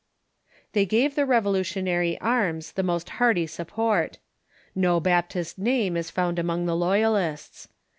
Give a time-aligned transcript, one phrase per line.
[0.73, 4.17] They gave the Revolutionary arms the most hearty support.
[4.73, 7.67] No Baptist name is found among the loyalists.